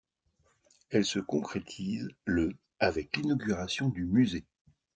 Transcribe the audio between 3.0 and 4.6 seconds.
l'inauguration du musée.